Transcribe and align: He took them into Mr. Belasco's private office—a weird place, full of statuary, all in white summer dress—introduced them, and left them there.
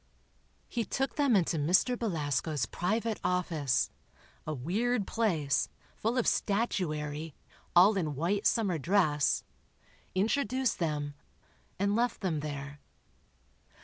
He 0.67 0.83
took 0.83 1.15
them 1.15 1.35
into 1.35 1.57
Mr. 1.59 1.95
Belasco's 1.95 2.65
private 2.65 3.19
office—a 3.23 4.51
weird 4.51 5.05
place, 5.05 5.69
full 5.95 6.17
of 6.17 6.25
statuary, 6.25 7.35
all 7.75 7.95
in 7.95 8.15
white 8.15 8.47
summer 8.47 8.79
dress—introduced 8.79 10.79
them, 10.79 11.13
and 11.77 11.95
left 11.95 12.21
them 12.21 12.39
there. 12.39 12.79